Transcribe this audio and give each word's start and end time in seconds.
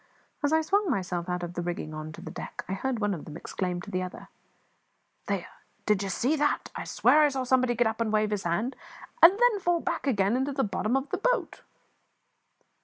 As 0.41 0.51
I 0.51 0.61
swung 0.61 0.89
myself 0.89 1.29
out 1.29 1.43
of 1.43 1.53
the 1.53 1.61
rigging 1.61 1.93
on 1.93 2.11
to 2.13 2.21
the 2.21 2.31
deck 2.31 2.65
I 2.67 2.73
heard 2.73 2.97
one 2.97 3.13
of 3.13 3.25
them 3.25 3.37
exclaim 3.37 3.81
to 3.81 3.91
the 3.91 4.01
other 4.01 4.29
"There, 5.27 5.45
did 5.85 6.01
ye 6.01 6.09
see 6.09 6.35
that? 6.37 6.71
I 6.75 6.85
swear 6.85 7.21
I 7.21 7.29
saw 7.29 7.43
somebody 7.43 7.75
get 7.75 7.85
up 7.85 8.01
and 8.01 8.11
wave 8.11 8.31
his 8.31 8.41
hand, 8.41 8.75
and 9.21 9.37
then 9.39 9.59
fall 9.59 9.79
back 9.79 10.07
again 10.07 10.35
into 10.35 10.53
the 10.53 10.63
bottom 10.63 10.97
of 10.97 11.09
the 11.11 11.19
boat!" 11.19 11.61